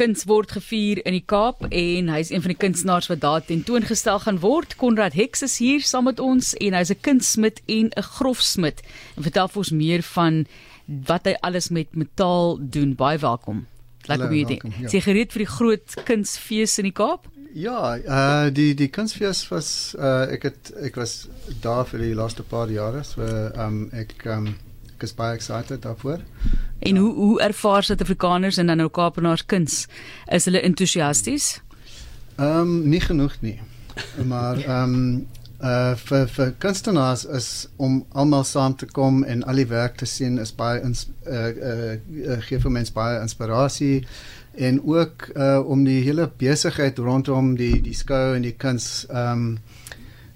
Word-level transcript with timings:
Kuns 0.00 0.22
word 0.24 0.54
gevier 0.56 1.02
in 1.04 1.12
die 1.12 1.24
Kaap 1.28 1.66
en 1.68 2.06
hy's 2.08 2.30
een 2.32 2.40
van 2.40 2.54
die 2.54 2.56
kunstenaars 2.56 3.10
wat 3.10 3.20
daar 3.20 3.42
tentoongestel 3.44 4.22
gaan 4.22 4.38
word. 4.40 4.78
Konrad 4.80 5.12
Hex 5.12 5.42
is 5.44 5.58
hier 5.60 5.82
saam 5.84 6.06
met 6.08 6.22
ons 6.24 6.54
en 6.56 6.72
hy's 6.72 6.88
'n 6.88 7.02
kunstsmid 7.04 7.60
en 7.66 7.90
'n 7.92 8.06
grofsmid. 8.16 8.80
En 9.16 9.22
vertel 9.28 9.48
vir 9.48 9.58
ons 9.58 9.70
meer 9.70 10.02
van 10.02 10.46
wat 10.86 11.26
hy 11.28 11.34
alles 11.40 11.68
met 11.68 11.92
metaal 11.94 12.56
doen. 12.60 12.94
Baie 12.94 13.18
welkom. 13.18 13.66
Lekker 14.08 14.26
om 14.26 14.32
hier 14.32 14.46
te. 14.46 14.88
Sy 14.88 15.00
gereed 15.00 15.32
vir 15.32 15.44
die 15.44 15.52
groot 15.52 15.94
kunsfees 16.04 16.78
in 16.78 16.84
die 16.84 16.96
Kaap? 16.96 17.28
Ja, 17.52 17.98
uh 17.98 18.48
die 18.54 18.74
die 18.74 18.88
kunsfees 18.88 19.48
was 19.50 19.94
uh 19.98 20.32
ek 20.32 20.42
het 20.42 20.72
ek 20.80 20.96
was 20.96 21.28
daar 21.60 21.84
vir 21.84 21.98
die 21.98 22.14
laaste 22.14 22.42
paar 22.42 22.70
jare. 22.70 23.04
So 23.04 23.20
um 23.54 23.90
ek 23.92 24.24
um 24.24 24.56
ek 25.00 25.08
is 25.08 25.14
baie 25.16 25.34
excited 25.34 25.80
daarvoor. 25.82 26.20
En 26.78 26.94
ja. 26.94 27.00
hoe 27.00 27.14
hoe 27.14 27.40
ervaar 27.40 27.82
Suid-Afrikaners 27.82 28.56
en 28.56 28.66
dan 28.66 28.76
nou 28.76 28.90
Kaapenaars 28.92 29.46
kuns? 29.46 29.86
Is 30.28 30.44
hulle 30.44 30.60
entoesiasties? 30.60 31.60
Ehm 32.36 32.60
um, 32.60 32.88
nie 32.88 33.00
genoeg 33.00 33.40
nie. 33.40 33.60
Maar 34.24 34.60
ehm 34.60 34.94
um, 34.94 35.28
uh 35.60 35.94
vir 35.96 36.28
vir 36.34 36.52
kunstenaars 36.58 37.24
is 37.36 37.48
om 37.76 38.04
almal 38.12 38.44
saam 38.44 38.76
te 38.76 38.86
kom 38.86 39.24
en 39.24 39.42
al 39.44 39.60
die 39.60 39.68
werk 39.68 39.96
te 40.00 40.06
sien 40.08 40.38
is 40.38 40.52
baie 40.56 40.80
ins, 40.84 41.08
uh, 41.26 41.48
uh, 41.48 41.96
uh 42.32 42.38
gee 42.48 42.60
vir 42.60 42.72
mense 42.72 42.92
baie 42.96 43.20
inspirasie 43.20 44.06
en 44.56 44.80
ook 44.84 45.28
uh 45.36 45.60
om 45.64 45.84
die 45.84 46.00
hele 46.04 46.30
besigheid 46.44 46.98
rondom 46.98 47.56
die 47.56 47.80
die 47.80 47.96
skou 47.96 48.36
en 48.36 48.44
die 48.44 48.56
kuns 48.56 49.06
ehm 49.08 49.32
um, 49.32 49.58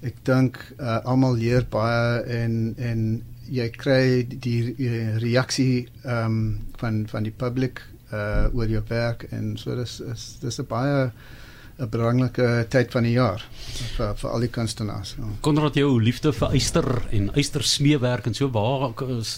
ek 0.04 0.18
dink 0.28 0.58
uh, 0.76 1.00
almal 1.08 1.38
leer 1.40 1.64
baie 1.72 2.20
en 2.28 2.74
en 2.76 3.06
jy 3.54 3.68
kry 3.70 4.24
die 4.28 4.74
reaksie 5.22 5.86
ehm 6.04 6.24
um, 6.26 6.38
van 6.80 7.04
van 7.10 7.26
die 7.26 7.34
publiek 7.34 7.82
uh 8.14 8.46
oor 8.54 8.68
jou 8.70 8.82
werk 8.88 9.26
en 9.32 9.56
so 9.58 9.74
dis 9.76 10.00
is 10.00 10.26
dis 10.40 10.60
'n 10.60 10.66
baie 10.68 11.10
'n 11.78 11.88
belangrike 11.90 12.66
tyd 12.70 12.92
van 12.94 13.02
die 13.02 13.16
jaar 13.16 13.42
vir 13.96 14.14
vir 14.14 14.30
al 14.30 14.40
die 14.40 14.48
kunstenaars. 14.48 15.14
Ja. 15.18 15.30
Konrad 15.40 15.74
jou 15.74 16.02
liefde 16.02 16.32
vir 16.32 16.52
eyster 16.54 16.86
en 17.10 17.30
eyster 17.34 17.62
smeewerk 17.62 18.26
en 18.26 18.34
so 18.34 18.48
waar 18.48 18.92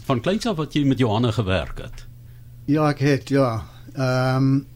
van 0.07 0.21
kleins 0.21 0.47
af 0.47 0.57
wat 0.57 0.75
jy 0.75 0.85
met 0.85 0.99
Johanna 0.99 1.31
gewerk 1.33 1.79
het. 1.79 2.07
Ja, 2.67 2.89
ek 2.91 2.99
het 2.99 3.29
ja. 3.29 3.65
Ehm 3.95 4.37
um, 4.37 4.67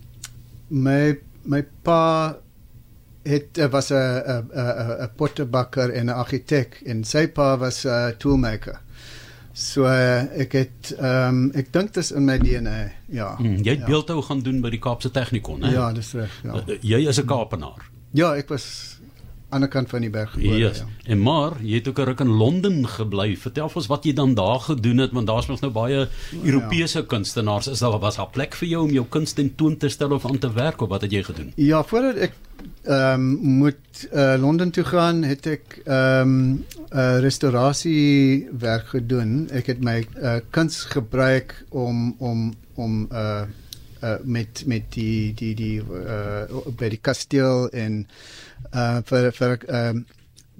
my 0.69 1.19
my 1.45 1.65
pa 1.83 2.37
het 3.25 3.59
was 3.71 3.91
'n 3.91 3.95
'n 3.95 4.49
'n 4.53 5.03
'n 5.03 5.11
pottebakker 5.17 5.91
en 5.91 6.07
'n 6.07 6.17
argitek 6.25 6.81
en 6.87 7.05
sy 7.05 7.27
pa 7.27 7.59
was 7.59 7.85
'n 7.85 8.15
toolmaker. 8.19 8.81
So 9.61 9.85
uh, 9.85 10.25
ek 10.41 10.55
het 10.57 10.95
ehm 10.97 11.29
um, 11.29 11.41
ek 11.59 11.69
dink 11.75 11.93
dit 11.93 12.01
is 12.01 12.11
in 12.17 12.25
my 12.25 12.39
DNA. 12.41 12.79
Ja. 13.13 13.35
Hmm, 13.37 13.59
jy 13.61 13.75
het 13.75 13.85
ja. 13.85 13.91
beeldhou 13.91 14.23
gaan 14.25 14.41
doen 14.47 14.63
by 14.65 14.73
die 14.73 14.81
Kaapse 14.81 15.11
Technikon, 15.13 15.67
hè? 15.67 15.75
Ja, 15.75 15.91
dis 15.93 16.15
reg, 16.17 16.33
ja. 16.47 16.63
Uh, 16.65 16.79
jy 16.81 17.03
is 17.09 17.21
'n 17.21 17.29
Kaapenaar. 17.29 17.85
Ja, 18.17 18.33
ek 18.35 18.49
was 18.49 19.00
aan 19.51 19.65
die 19.67 19.71
kant 19.71 19.91
van 19.91 20.05
die 20.05 20.11
berg 20.11 20.31
gebore. 20.35 20.59
Yes. 20.59 20.83
Ja. 20.83 21.13
En 21.13 21.23
maar 21.23 21.57
jy 21.63 21.81
het 21.81 21.89
ook 21.89 21.99
'n 21.99 22.09
ruk 22.11 22.21
in 22.21 22.33
Londen 22.43 22.89
gebly. 22.89 23.37
Vertel 23.37 23.71
ons 23.75 23.87
wat 23.87 24.05
jy 24.05 24.13
dan 24.13 24.35
daar 24.35 24.61
gedoen 24.61 24.99
het 24.99 25.13
want 25.13 25.27
daar's 25.27 25.47
mos 25.47 25.61
nou 25.61 25.73
baie 25.73 26.09
Europese 26.43 26.99
ja. 26.99 27.05
kunstenaars. 27.05 27.67
Is 27.67 27.79
daar 27.79 27.99
was 27.99 28.17
daar 28.17 28.31
plek 28.31 28.55
vir 28.55 28.69
jou 28.69 28.83
om 28.85 28.93
jou 28.93 29.07
kuns 29.09 29.33
ten 29.33 29.55
toon 29.55 29.77
te 29.77 29.89
stel 29.89 30.13
of 30.13 30.27
aan 30.27 30.39
te 30.39 30.53
werk 30.53 30.81
of 30.81 30.89
wat 30.89 31.01
het 31.01 31.13
jy 31.13 31.23
gedoen? 31.23 31.53
Ja, 31.57 31.85
voordat 31.85 32.17
ek 32.17 32.33
ehm 32.83 33.21
um, 33.21 33.39
moet 33.59 34.09
uh, 34.13 34.35
Londen 34.39 34.71
toe 34.71 34.85
gaan, 34.85 35.23
het 35.23 35.47
ek 35.47 35.81
ehm 35.85 36.29
um, 36.29 36.65
uh, 36.93 37.19
restaurasie 37.21 38.49
werk 38.59 38.87
gedoen. 38.87 39.49
Ek 39.51 39.67
het 39.67 39.81
my 39.81 40.07
uh, 40.17 40.39
kuns 40.51 40.85
gebruik 40.85 41.65
om 41.69 42.15
om 42.19 42.55
om 42.75 43.09
uh, 43.13 43.43
uh 44.03 44.17
met 44.25 44.63
met 44.67 44.93
die 44.93 45.35
die 45.35 45.55
die 45.55 45.81
uh 45.81 46.47
by 46.77 46.89
die 46.89 47.01
kasteel 47.01 47.69
en 47.71 48.07
uh 48.73 49.01
vir 49.05 49.31
vir 49.33 49.59
ehm 49.69 49.97
um, 49.97 50.07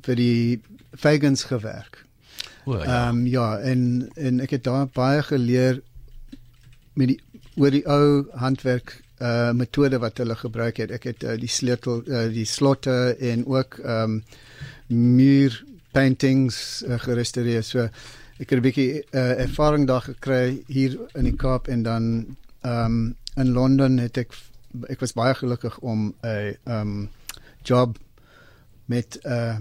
vir 0.03 0.17
die 0.17 0.61
Fagans 0.97 1.45
gewerk. 1.45 2.05
Ehm 2.67 2.73
oh, 2.73 2.85
ja. 2.85 3.09
Um, 3.09 3.27
ja, 3.27 3.59
en 3.59 4.11
en 4.15 4.41
ek 4.41 4.51
het 4.51 4.65
daar 4.65 4.87
baie 4.87 5.23
geleer 5.23 5.81
met 6.95 7.15
die 7.15 7.21
oor 7.57 7.71
die 7.71 7.87
ou 7.87 8.27
handwerk 8.41 9.01
uh 9.21 9.51
metode 9.53 9.99
wat 10.01 10.19
hulle 10.19 10.37
gebruik 10.37 10.81
het. 10.83 10.91
Ek 10.91 11.09
het 11.11 11.25
uh, 11.25 11.37
die 11.41 11.51
sleutel 11.51 12.03
uh, 12.07 12.29
die 12.33 12.47
slotte 12.49 13.17
en 13.19 13.47
ook 13.47 13.81
ehm 13.85 14.21
um, 14.21 14.23
muur 14.91 15.65
paintings 15.93 16.83
uh, 16.87 16.99
gerestoreer. 16.99 17.63
So 17.63 17.89
ek 18.41 18.51
het 18.51 18.59
'n 18.59 18.63
bietjie 18.65 19.05
uh, 19.13 19.41
ervaring 19.45 19.87
daar 19.87 20.03
gekry 20.03 20.63
hier 20.67 20.99
in 21.15 21.25
die 21.25 21.37
Kaap 21.37 21.69
en 21.69 21.83
dan 21.83 22.37
ehm 22.61 22.85
um, 22.85 23.17
in 23.37 23.53
Londen 23.53 23.99
het 23.99 24.17
ek 24.17 24.37
ek 24.89 25.01
was 25.01 25.13
baie 25.13 25.35
gelukkig 25.35 25.79
om 25.79 26.15
'n 26.23 26.57
um, 26.65 27.11
job 27.63 27.99
met 28.87 29.19
'n 29.23 29.31
uh, 29.31 29.57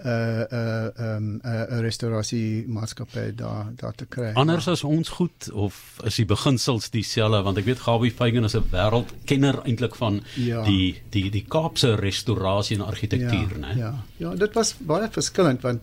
'n 0.00 0.06
uh, 0.06 0.40
'n 0.40 0.92
uh, 1.00 1.14
um, 1.14 1.40
'n 1.42 1.46
uh, 1.46 1.80
restaurasie 1.80 2.68
maatskappy 2.68 3.34
daar 3.34 3.72
daar 3.76 3.94
te 3.94 4.06
kry. 4.06 4.32
Anders 4.32 4.68
as 4.68 4.84
ons 4.84 5.08
goed 5.08 5.50
of 5.52 6.00
is 6.04 6.16
die 6.16 6.24
beginsels 6.24 6.90
dieselfde 6.90 7.42
want 7.42 7.58
ek 7.58 7.64
weet 7.64 7.84
Gawie 7.84 8.12
Feigen 8.12 8.44
is 8.44 8.56
'n 8.56 8.64
wêreldkenner 8.72 9.60
eintlik 9.64 9.94
van 9.94 10.22
ja. 10.34 10.64
die 10.64 11.02
die 11.10 11.30
die 11.30 11.44
Kaapse 11.48 11.94
restaurasie 11.94 12.76
en 12.76 12.84
argitektuur, 12.86 13.58
ja, 13.58 13.66
né? 13.66 13.76
Ja. 13.76 14.04
Ja, 14.16 14.34
dit 14.34 14.54
was 14.54 14.74
baie 14.78 15.08
verskillend 15.10 15.62
want 15.62 15.80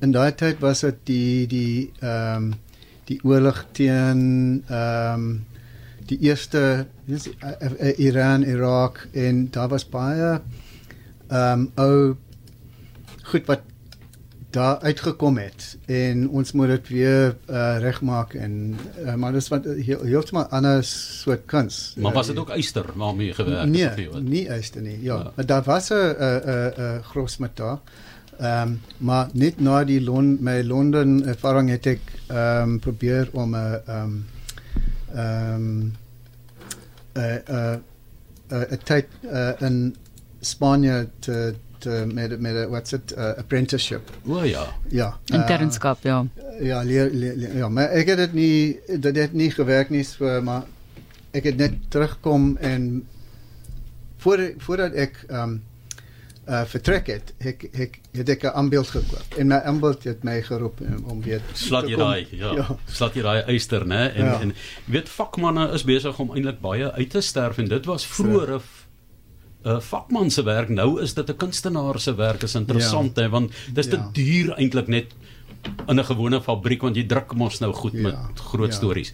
in 0.00 0.12
daai 0.12 0.32
tyd 0.34 0.60
was 0.60 0.80
dit 0.80 0.96
die 1.04 1.46
die 1.46 1.92
ehm 2.00 2.36
um, 2.36 2.54
die 3.04 3.20
oorlog 3.22 3.64
teen 3.72 4.64
ehm 4.68 5.14
um, 5.14 5.44
die 6.06 6.18
eerste 6.18 6.86
dis 7.04 7.28
Iran, 7.96 8.42
Irak 8.42 9.08
en 9.12 9.46
daar 9.50 9.68
was 9.68 9.88
baie 9.88 10.40
ehm 11.26 11.60
um, 11.60 11.70
ou 11.74 12.16
goed 13.26 13.46
wat 13.46 13.60
daar 14.56 14.78
uitgekom 14.80 15.36
het 15.38 15.76
en 15.86 16.28
ons 16.28 16.52
moet 16.52 16.68
dit 16.68 16.88
weer 16.88 17.34
uh, 17.50 17.76
regmaak 17.82 18.34
en 18.34 18.76
uh, 19.02 19.14
maar 19.14 19.34
dis 19.36 19.48
wat 19.52 19.66
heeltemal 19.84 20.46
ander 20.54 20.84
soort 20.84 21.44
kuns. 21.50 21.94
Maar 22.00 22.12
was 22.12 22.30
dit 22.30 22.38
ook 22.38 22.54
eyster 22.54 22.86
waarmee 22.94 23.34
gewerk 23.34 23.68
nee, 23.68 23.82
het? 23.84 23.96
Nee, 23.96 24.22
nie 24.22 24.46
eyster 24.48 24.82
nie. 24.82 25.02
Ja, 25.02 25.18
ja. 25.18 25.32
maar 25.34 25.46
daar 25.46 25.62
was 25.62 25.90
'n 25.90 25.94
'n 25.94 26.72
'n 26.78 27.02
grosmetaal. 27.02 27.82
Ehm 28.38 28.68
um, 28.68 28.80
maar 28.98 29.28
net 29.32 29.60
na 29.60 29.84
die 29.84 30.00
Lon 30.00 30.36
my 30.40 30.62
Londen 30.62 31.26
ervaring 31.26 31.70
het 31.70 31.86
ek 31.86 32.00
ehm 32.26 32.62
um, 32.62 32.78
probeer 32.78 33.28
om 33.32 33.54
'n 33.54 33.80
ehm 33.86 34.16
ehm 35.14 35.92
'n 37.14 37.82
'n 38.48 38.78
tyd 38.84 39.06
uh, 39.22 39.52
in 39.60 39.96
Spanje 40.40 41.08
te 41.18 41.54
uh, 41.86 42.04
met 42.04 42.40
met 42.40 42.54
'n 42.54 42.68
what's 42.68 42.92
it 42.92 43.12
uh, 43.16 43.36
apprenticeship. 43.36 44.10
O 44.26 44.42
ja. 44.44 44.66
Ja. 44.88 45.18
Internskap, 45.24 45.96
uh, 45.96 46.02
ja. 46.02 46.26
Ja, 46.60 46.82
leer, 46.82 47.10
leer, 47.10 47.36
leer, 47.36 47.56
ja, 47.56 47.68
maar 47.68 47.88
ek 47.90 48.06
het 48.06 48.18
dit 48.18 48.32
nie 48.32 48.80
dit 48.98 49.16
het 49.16 49.32
nie 49.32 49.50
gewerk 49.50 49.90
nie, 49.90 50.02
so 50.04 50.40
maar 50.42 50.62
ek 51.30 51.44
het 51.44 51.56
net 51.56 51.72
terugkom 51.88 52.56
en 52.56 53.06
voor 54.16 54.52
voordat 54.58 54.92
ek 54.92 55.24
ehm 55.28 55.42
um, 55.42 55.62
uh 56.46 56.62
vertrek 56.70 57.06
het 57.06 57.34
ek 57.38 57.68
ek 57.72 58.00
het 58.12 58.28
ek 58.28 58.44
'n 58.44 58.54
aanbeeld 58.54 58.88
gekoop 58.88 59.34
en 59.38 59.46
my 59.46 59.60
aanbeeld 59.64 60.04
het 60.04 60.24
my 60.24 60.42
geroep 60.42 60.80
om, 60.80 61.04
om 61.04 61.22
weer 61.22 61.42
slat 61.52 61.88
jy 61.88 61.96
daai 61.96 62.26
ja, 62.30 62.52
ja 62.54 62.78
slat 62.86 63.14
jy 63.14 63.22
daai 63.22 63.42
eyster 63.42 63.86
nê 63.86 64.14
en 64.14 64.24
ja. 64.24 64.40
en 64.40 64.54
weet 64.84 65.08
vakmanne 65.08 65.72
is 65.74 65.84
besig 65.84 66.18
om 66.18 66.30
eintlik 66.30 66.60
baie 66.60 66.92
uit 66.92 67.10
te 67.10 67.20
sterf 67.20 67.58
en 67.58 67.68
dit 67.68 67.86
was 67.86 68.06
vroeër 68.06 68.54
'n 68.54 68.60
so 68.60 68.86
'n 69.66 69.80
vakman 69.82 70.30
se 70.30 70.42
werk 70.46 70.68
nou 70.68 71.00
is 71.02 71.14
dit 71.14 71.30
'n 71.30 71.36
kunstenaar 71.36 71.98
se 72.00 72.14
werk 72.14 72.42
is 72.42 72.54
interessant 72.54 73.16
ja. 73.16 73.22
hè 73.22 73.28
want 73.28 73.50
dis 73.72 73.88
te 73.88 73.96
ja. 73.96 74.10
duur 74.12 74.54
eintlik 74.54 74.86
net 74.86 75.14
in 75.88 75.98
'n 75.98 76.04
gewone 76.04 76.40
fabriek 76.40 76.82
want 76.82 76.96
jy 76.96 77.06
druk 77.06 77.34
mos 77.34 77.58
nou 77.58 77.72
goed 77.72 77.92
ja. 77.92 78.00
met 78.00 78.40
groot 78.40 78.70
ja. 78.70 78.76
stories. 78.76 79.12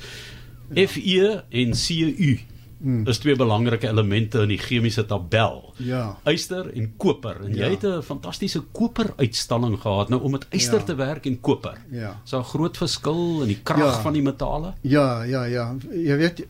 Ja. 0.74 0.86
FE 0.86 1.44
en 1.50 1.72
CU 1.72 2.38
hmm. 2.82 3.06
is 3.08 3.18
twee 3.22 3.36
belangrike 3.38 3.88
elemente 3.88 4.42
in 4.42 4.52
die 4.52 4.58
chemiese 4.58 5.04
tabel. 5.06 5.74
Ja. 5.76 6.18
Yster 6.28 6.70
en 6.72 6.92
koper 6.96 7.40
en 7.44 7.54
ja. 7.54 7.66
jy 7.66 7.70
het 7.76 7.86
'n 7.86 8.02
fantastiese 8.02 8.60
koper 8.72 9.12
uitstalling 9.16 9.78
gehad 9.80 10.08
nou 10.08 10.20
om 10.22 10.30
met 10.30 10.46
yster 10.50 10.78
ja. 10.78 10.84
te 10.84 10.94
werk 10.94 11.26
en 11.26 11.40
koper. 11.40 11.78
Ja. 11.90 12.20
So 12.24 12.38
'n 12.38 12.44
groot 12.44 12.76
verskil 12.76 13.42
in 13.42 13.48
die 13.48 13.62
krag 13.62 13.96
ja. 13.96 14.02
van 14.02 14.12
die 14.12 14.22
metale? 14.22 14.74
Ja, 14.80 15.22
ja, 15.22 15.44
ja. 15.44 15.74
Jy 15.90 16.16
weet 16.16 16.46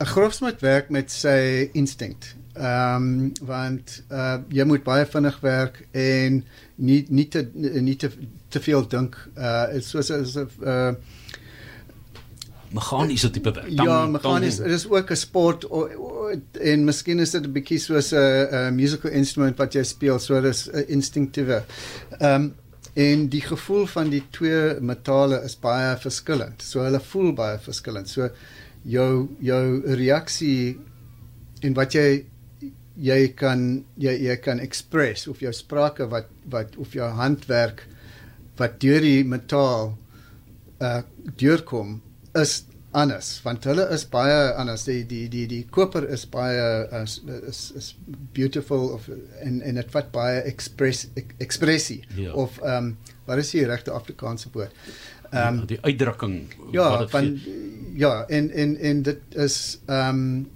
'n 0.00 0.06
grofsmid 0.06 0.60
werk 0.60 0.90
met 0.90 1.10
sy 1.10 1.68
instinkt. 1.72 2.36
Ehm 2.54 2.96
um, 2.96 3.32
want 3.46 4.02
uh, 4.10 4.38
jy 4.48 4.64
moet 4.64 4.82
baie 4.82 5.06
vinnig 5.06 5.40
werk 5.40 5.86
en 5.92 6.44
nie 6.76 7.04
nie 7.08 7.28
te 7.28 7.48
nie 7.54 7.96
te 7.96 8.10
te 8.48 8.60
veel 8.60 8.88
dink. 8.88 9.16
Uh 9.36 9.80
soos 9.80 10.10
as 10.10 10.36
'n 10.36 10.48
uh 10.64 10.94
meganiese 12.74 13.30
tipe 13.30 13.52
werk. 13.52 13.70
Ja, 13.70 14.06
meganies 14.06 14.60
dit 14.62 14.72
is 14.72 14.86
ook 14.88 15.10
'n 15.10 15.16
sport 15.16 15.66
o, 15.70 15.86
o, 15.86 16.30
en 16.60 16.84
miskien 16.84 17.18
is 17.18 17.30
dit 17.30 17.44
'n 17.44 17.52
bietjie 17.52 17.78
soos 17.78 18.12
'n 18.12 18.74
musical 18.74 19.10
instrument 19.10 19.58
wat 19.58 19.74
jy 19.74 19.82
speel, 19.82 20.18
so 20.18 20.40
dis 20.40 20.68
'n 20.68 20.84
instinktiewe. 20.88 21.64
Ehm 22.18 22.34
um, 22.34 22.54
en 22.94 23.28
die 23.28 23.40
gevoel 23.40 23.86
van 23.86 24.08
die 24.10 24.22
twee 24.30 24.80
metale 24.80 25.42
is 25.44 25.54
baie 25.58 25.96
verskillend. 25.96 26.62
So 26.62 26.82
hulle 26.82 27.00
voel 27.00 27.32
baie 27.32 27.58
verskillend. 27.58 28.08
So 28.08 28.28
jou 28.82 29.28
jou 29.40 29.82
reaksie 29.96 30.78
en 31.62 31.74
wat 31.74 31.94
jy 31.94 32.24
jy 32.96 33.28
kan 33.36 33.84
jy 33.96 34.12
jy 34.26 34.36
kan 34.36 34.60
express 34.60 35.28
of 35.28 35.40
jou 35.40 35.52
sprake 35.52 36.08
wat 36.08 36.28
wat 36.50 36.76
of 36.76 36.92
jou 36.92 37.08
handwerk 37.16 37.86
wat 38.56 38.80
deur 38.80 39.00
die 39.00 39.24
metaal 39.24 39.96
uh 40.80 41.00
deurkom 41.36 42.00
is 42.34 42.64
anders 42.92 43.40
want 43.44 43.64
hulle 43.64 43.84
is 43.94 44.04
baie 44.10 44.38
anders 44.58 44.84
die 44.88 45.04
die 45.06 45.28
die 45.30 45.46
die 45.46 45.62
koper 45.70 46.08
is 46.10 46.24
baie 46.26 46.64
is 47.02 47.20
is, 47.46 47.60
is 47.78 47.94
beautiful 48.34 48.90
of 48.96 49.08
en 49.40 49.60
en 49.62 49.78
dit 49.78 49.90
vat 49.94 50.10
baie 50.14 50.42
express 50.42 51.06
ekspressie 51.38 52.02
Ja. 52.16 52.32
of 52.32 52.58
ehm 52.58 52.90
um, 52.90 52.96
wat 53.30 53.38
is 53.38 53.50
die 53.54 53.66
regte 53.66 53.92
Afrikaanse 53.94 54.48
woord? 54.52 54.74
Ehm 55.30 55.60
um, 55.60 55.66
die 55.70 55.78
uitdrukking 55.86 56.48
ja, 56.74 56.88
wat 56.90 57.04
dit 57.06 57.10
van 57.10 57.28
ja 57.94 58.24
en 58.28 58.50
en 58.50 58.76
en 58.76 59.02
dit 59.02 59.36
is 59.38 59.78
ehm 59.86 60.08
um, 60.24 60.48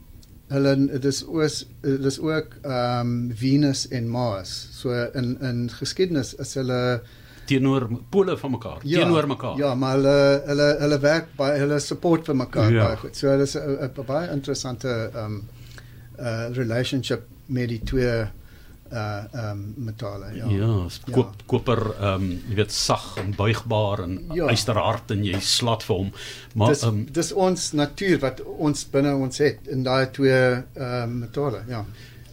hulle 0.55 0.75
dit 0.87 1.05
is 1.05 1.23
oos 1.26 1.61
dit 1.82 2.05
is 2.11 2.19
ook 2.19 2.56
ehm 2.62 3.00
um, 3.00 3.31
Venus 3.35 3.88
en 3.88 4.09
Mars. 4.09 4.56
So 4.81 4.91
in 5.15 5.37
in 5.41 5.71
geskiedenis 5.71 6.35
is 6.35 6.55
hulle 6.59 7.03
teenoor 7.46 7.88
pole 8.11 8.37
van 8.37 8.50
mekaar, 8.50 8.79
ja, 8.82 8.99
teenoor 9.00 9.26
mekaar. 9.26 9.56
Ja, 9.58 9.75
maar 9.75 9.96
hulle 9.96 10.43
hulle 10.46 10.69
hulle 10.81 10.99
werk 11.00 11.26
baie 11.37 11.58
hulle 11.58 11.81
support 11.81 12.26
vir 12.26 12.35
mekaar 12.37 12.73
Ja. 12.73 12.85
baie 12.87 12.96
goed. 12.96 13.17
So 13.17 13.37
dis 13.38 13.55
'n 13.56 13.79
'n 13.85 14.05
baie 14.06 14.31
interessante 14.32 14.88
ehm 15.14 15.25
um, 15.25 15.43
uh 16.19 16.46
relationship 16.56 17.23
met 17.46 17.69
die 17.69 17.81
twee 17.85 18.26
uh 18.93 19.25
ehm 19.32 19.50
um, 19.50 19.75
metale, 19.76 20.26
ja. 20.35 20.46
Ja, 20.49 20.67
Ja. 21.06 21.12
koop 21.12 21.32
koper 21.46 21.81
ehm 22.00 22.23
um, 22.23 22.29
jy 22.49 22.55
weet 22.55 22.73
sag 22.73 23.17
en 23.17 23.35
buigbaar 23.37 24.02
en 24.02 24.25
Ja. 24.29 24.35
ja. 24.35 24.50
ysterhard 24.52 25.11
en 25.11 25.25
jy 25.25 25.40
slat 25.40 25.82
vir 25.82 25.97
hom. 25.97 26.12
Maar 26.55 26.69
dis 26.69 26.82
um, 26.82 27.06
dis 27.12 27.32
ons 27.32 27.73
natuur 27.73 28.19
wat 28.20 28.40
ons 28.58 28.85
binne 28.90 29.14
ons 29.17 29.38
het 29.38 29.58
in 29.69 29.82
daai 29.82 30.06
twee 30.12 30.32
ehm 30.75 31.02
um, 31.02 31.19
metale, 31.19 31.62
ja. 31.69 31.85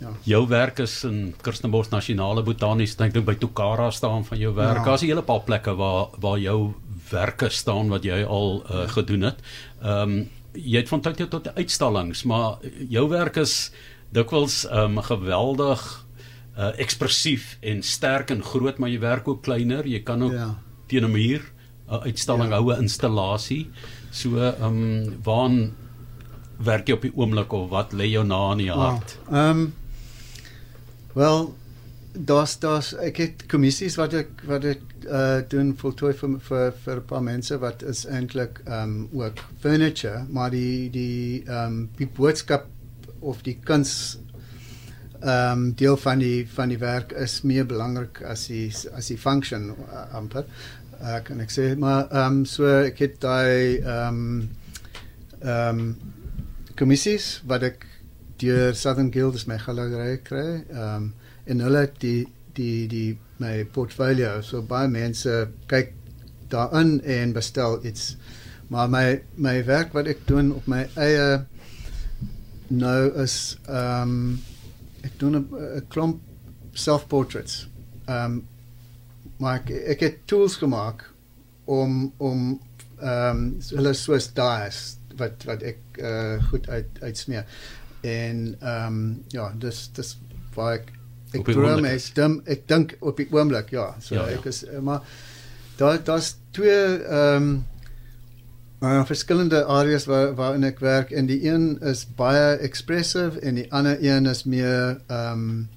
Ja. 0.01 0.09
jou 0.25 0.47
werk 0.49 0.79
is 0.79 1.03
in 1.03 1.33
Kirstenbosch 1.41 1.91
Nasionale 1.91 2.41
Botaniese 2.43 2.95
Tuin, 2.97 3.07
ek 3.11 3.13
dink 3.13 3.25
by 3.25 3.35
Tukara 3.35 3.91
staan 3.91 4.25
van 4.25 4.37
jou 4.41 4.53
werk. 4.55 4.77
Ja. 4.81 4.83
Daar's 4.85 5.01
'n 5.03 5.07
hele 5.07 5.21
paar 5.21 5.41
plekke 5.45 5.75
waar 5.77 6.07
waar 6.19 6.39
jou 6.39 6.73
werke 7.11 7.49
staan 7.49 7.89
wat 7.89 8.03
jy 8.03 8.23
al 8.23 8.63
uh, 8.71 8.87
gedoen 8.89 9.21
het. 9.21 9.37
Ehm 9.83 10.09
um, 10.09 10.29
jy 10.53 10.77
het 10.79 10.89
van 10.89 11.01
tyd 11.01 11.17
tot 11.29 11.43
tyd 11.43 11.55
uitstallings, 11.55 12.23
maar 12.23 12.57
jou 12.89 13.09
werk 13.09 13.37
is 13.37 13.71
dikwels 14.11 14.65
ehm 14.67 14.97
um, 14.97 15.01
geweldig 15.03 16.05
uh, 16.57 16.71
ekspressief 16.79 17.57
en 17.61 17.81
sterk 17.83 18.29
en 18.31 18.43
groot, 18.43 18.77
maar 18.77 18.89
jy 18.89 18.99
werk 18.99 19.27
ook 19.27 19.43
kleiner. 19.43 19.85
Jy 19.87 19.99
kan 20.03 20.23
ook 20.23 20.31
Ja. 20.33 20.55
teen 20.87 21.03
'n 21.05 21.11
muur 21.11 21.41
'n 21.89 22.01
uitstalling 22.03 22.49
Ja. 22.49 22.55
hou, 22.59 22.73
'n 22.73 22.81
installasie. 22.81 23.69
So 24.11 24.37
ehm 24.37 24.63
um, 24.63 25.19
waaraan 25.23 25.73
werk 26.57 26.87
jy 26.87 26.93
op 26.93 27.01
die 27.01 27.11
oomblik 27.15 27.51
of 27.53 27.69
wat 27.69 27.91
lê 27.93 28.05
jou 28.11 28.25
na 28.25 28.51
in 28.51 28.57
die 28.57 28.71
hart? 28.71 29.17
Ehm 29.31 29.49
um, 29.49 29.73
wel 31.13 31.53
daar's 32.13 32.59
daar's 32.59 32.93
ek 32.99 33.17
het 33.17 33.45
kommissies 33.51 33.95
wat 33.99 34.13
ek 34.13 34.43
wat 34.47 34.65
ek 34.67 34.81
uh 35.07 35.39
doen 35.49 35.71
voltooi 35.77 36.11
vir 36.13 36.35
vir 36.47 36.73
vir 36.83 36.97
'n 36.97 37.05
paar 37.07 37.23
mense 37.23 37.57
wat 37.57 37.83
is 37.83 38.05
eintlik 38.05 38.61
um, 38.67 39.09
ook 39.13 39.39
furniture, 39.59 40.25
maar 40.29 40.51
die 40.51 40.89
die 40.89 41.43
um, 41.47 41.89
die 41.97 42.07
boodskap 42.07 42.67
of 43.19 43.41
die 43.43 43.57
kuns 43.63 44.19
um, 45.23 45.73
deel 45.73 45.97
van 45.97 46.19
die 46.19 46.47
van 46.47 46.69
die 46.69 46.77
werk 46.77 47.11
is 47.11 47.41
meer 47.41 47.65
belangrik 47.65 48.21
as 48.21 48.47
die 48.47 48.71
as 48.93 49.07
die 49.07 49.17
function 49.17 49.71
uh, 49.71 50.05
amper. 50.13 50.45
Uh, 51.01 51.19
kan 51.23 51.39
ek 51.39 51.49
sê 51.49 51.75
maar 51.77 52.09
um, 52.11 52.45
so 52.45 52.65
ek 52.65 52.99
het 52.99 53.21
daai 53.21 53.81
um, 53.81 54.49
um, 55.41 55.95
kommissies 56.75 57.41
wat 57.45 57.63
ek 57.63 57.90
deur 58.41 58.75
Southern 58.75 59.11
Guild 59.11 59.35
is 59.35 59.47
my 59.47 59.57
galery 59.61 60.17
kry. 60.23 60.63
Ehm 60.69 60.95
um, 60.95 61.13
en 61.45 61.59
hulle 61.65 61.79
het 61.87 61.97
die 62.01 62.27
die 62.55 62.87
die 62.87 63.17
my 63.41 63.63
portfolio 63.73 64.41
so 64.45 64.61
baie 64.61 64.89
mense 64.91 65.33
kyk 65.71 65.95
daarin 66.53 66.99
en 67.01 67.33
bestel 67.33 67.79
iets. 67.85 68.15
Maar 68.69 68.89
my 68.89 69.05
my 69.35 69.55
werk 69.65 69.93
wat 69.97 70.09
ek 70.11 70.25
doen 70.29 70.53
op 70.55 70.67
my 70.69 70.85
eie 70.95 71.41
nou 72.71 73.01
is 73.23 73.37
ehm 73.67 74.15
um, 74.15 74.39
ek 75.01 75.17
doen 75.19 75.37
'n 75.41 75.85
klomp 75.89 76.21
self-portraits. 76.73 77.67
Ehm 78.05 78.25
um, 78.25 78.41
maar 79.41 79.61
ek, 79.63 79.69
ek 79.95 79.99
het 79.99 80.17
tools 80.25 80.55
gemaak 80.61 81.09
om 81.65 82.13
om 82.17 82.59
ehm 83.01 83.37
um, 83.37 83.45
hulle 83.73 83.93
soos 83.93 84.29
dies 84.37 84.81
wat 85.17 85.43
wat 85.49 85.63
ek 85.73 85.79
uh, 85.97 86.37
goed 86.49 86.69
uit 86.69 87.01
uitsmeer. 87.01 87.45
En 88.01 88.55
ehm 88.59 88.87
um, 88.87 89.23
ja, 89.29 89.51
dis 89.57 89.89
dis 89.93 90.17
waar 90.55 90.73
ek 90.79 90.87
ek 91.33 91.45
droom 91.45 91.85
ek 91.85 91.93
is. 91.99 92.05
stem 92.11 92.41
ek 92.45 92.67
dink 92.67 92.95
op 92.99 93.17
die 93.17 93.27
oomblik 93.31 93.69
ja, 93.71 93.95
so 93.99 94.15
Ja, 94.15 94.21
ja, 94.25 94.29
ja. 94.31 94.37
ek 94.39 94.45
is 94.45 94.63
uh, 94.67 94.79
maar 94.79 95.01
daar 95.77 95.99
daar's 96.03 96.35
twee 96.51 96.97
ehm 97.03 97.35
um, 97.43 97.65
uh, 98.81 99.05
verskillende 99.05 99.63
areas 99.65 100.05
waar 100.09 100.33
waarin 100.35 100.63
ek 100.63 100.79
werk 100.79 101.11
en 101.11 101.25
die 101.29 101.43
een 101.47 101.77
is 101.81 102.05
baie 102.17 102.57
expressive 102.57 103.39
en 103.39 103.55
die 103.55 103.67
ander 103.71 103.97
een 104.01 104.25
is 104.25 104.43
meer 104.43 104.97
ehm 105.07 105.31
um, 105.31 105.69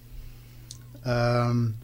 ehm 1.04 1.50
um, 1.50 1.74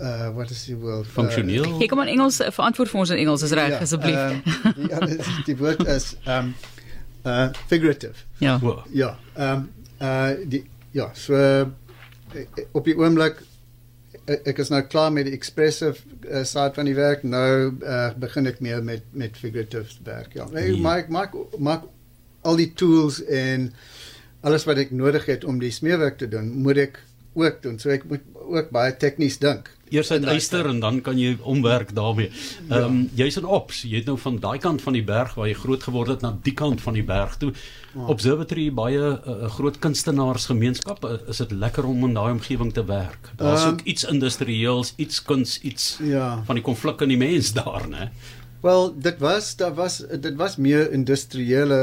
uh, 0.00 0.28
what 0.36 0.50
is 0.50 0.64
die 0.68 0.76
woord 0.76 1.06
Funksioneel. 1.08 1.78
Jy 1.80 1.86
kom 1.88 2.00
in 2.04 2.08
Engels 2.12 2.40
eh, 2.44 2.50
verantwoord 2.52 2.90
vir 2.92 3.00
ons 3.00 3.10
in 3.14 3.20
Engels 3.24 3.42
is 3.46 3.52
reg 3.56 3.70
Ja, 3.72 3.78
asseblief. 3.80 4.16
ehm, 4.16 4.72
die, 4.76 4.94
ander- 4.94 5.42
die 5.46 5.56
woord 5.56 5.86
is 5.88 6.10
ehm 6.24 6.50
um, 6.50 6.54
uh, 7.26 7.48
figurative. 7.66 8.24
ja. 8.38 8.58
Wow. 8.62 8.84
Ja, 8.92 9.16
ehm 9.34 9.52
um, 9.52 9.68
uh 10.00 10.30
die 10.48 10.64
ja, 10.92 11.10
so 11.14 11.34
uh, 11.34 11.66
op 12.72 12.84
die 12.84 12.94
oomblik 12.96 13.42
ek, 14.26 14.46
ek 14.52 14.58
is 14.64 14.70
nou 14.72 14.80
klaar 14.82 15.12
met 15.12 15.26
die 15.28 15.34
expressive 15.36 16.02
uh, 16.28 16.42
side 16.44 16.74
van 16.74 16.88
die 16.88 16.94
werk. 16.96 17.22
Nou 17.22 17.72
uh, 17.82 18.10
begin 18.18 18.46
ek 18.50 18.60
meer 18.64 18.82
met 18.84 19.04
met 19.12 19.36
figurative 19.38 19.98
werk. 20.04 20.34
Ja. 20.34 20.48
Ek 20.52 20.72
Ja. 20.74 20.80
maak 20.82 21.08
maak 21.08 21.36
maak 21.58 21.84
al 22.46 22.56
die 22.56 22.72
tools 22.78 23.20
en 23.24 23.72
alles 24.46 24.64
wat 24.68 24.78
ek 24.78 24.90
nodig 24.94 25.24
het 25.26 25.44
om 25.44 25.58
die 25.58 25.70
smeerwerk 25.74 26.18
te 26.18 26.28
doen, 26.30 26.52
moet 26.62 26.78
ek 26.78 27.00
ook 27.34 27.62
doen. 27.62 27.78
So 27.78 27.90
ek 27.90 28.04
moet 28.08 28.22
ook 28.46 28.70
baie 28.70 28.92
tegnies 28.96 29.38
dink. 29.42 29.70
Eers 29.90 30.10
uit 30.10 30.24
yster 30.24 30.66
en 30.66 30.80
dan 30.80 31.00
kan 31.00 31.18
jy 31.18 31.36
omwerk 31.42 31.94
daarmee. 31.94 32.30
Ehm 32.70 32.84
um, 32.84 33.10
jy's 33.14 33.36
in 33.36 33.44
Ops, 33.46 33.82
jy 33.82 33.96
het 33.96 34.06
nou 34.06 34.18
van 34.18 34.38
daai 34.38 34.58
kant 34.58 34.82
van 34.82 34.92
die 34.92 35.04
berg 35.04 35.34
waar 35.34 35.46
jy 35.48 35.54
groot 35.54 35.82
geword 35.82 36.08
het 36.08 36.20
na 36.22 36.32
die 36.42 36.52
kant 36.54 36.80
van 36.80 36.94
die 36.94 37.04
berg 37.04 37.36
toe. 37.36 37.52
Observatory 38.06 38.70
baie 38.72 38.98
'n 38.98 39.18
uh, 39.44 39.48
groot 39.50 39.78
kunstenaarsgemeenskap. 39.78 41.04
Uh, 41.04 41.10
is 41.28 41.36
dit 41.36 41.50
lekker 41.52 41.84
om 41.86 42.04
in 42.04 42.14
daai 42.14 42.32
omgewing 42.32 42.72
te 42.72 42.84
werk? 42.84 43.30
Daar's 43.36 43.62
Ehm, 43.62 43.72
ook 43.72 43.80
iets 43.84 44.04
industrieels, 44.04 44.92
iets 44.96 45.22
kuns, 45.22 45.60
iets 45.62 45.98
Ja. 46.02 46.42
van 46.46 46.54
die 46.54 46.64
konflik 46.64 47.00
in 47.00 47.08
die 47.08 47.16
mens 47.18 47.52
daar, 47.52 47.86
né? 47.88 48.10
Wel, 48.66 48.94
dit 48.98 49.18
was 49.22 49.52
daar 49.60 49.74
was 49.78 49.98
dit 50.20 50.34
was 50.40 50.56
meer 50.56 50.88
industriële 50.92 51.76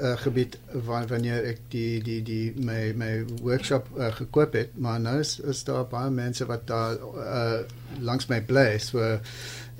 uh, 0.00 0.12
gebied 0.22 0.54
wa- 0.86 1.04
wanneer 1.10 1.44
ek 1.50 1.58
die 1.74 2.00
die 2.04 2.20
die 2.24 2.52
my 2.56 2.92
my 2.96 3.10
workshop 3.42 3.88
uh, 3.98 4.08
gekoop 4.16 4.54
het, 4.56 4.70
maar 4.80 5.00
nou 5.00 5.18
is, 5.20 5.34
is 5.52 5.60
daar 5.68 5.84
baie 5.90 6.10
mense 6.10 6.46
wat 6.48 6.64
daar 6.70 6.96
uh, 6.96 7.58
langs 8.00 8.30
my 8.32 8.40
bly, 8.48 8.78
so 8.80 9.02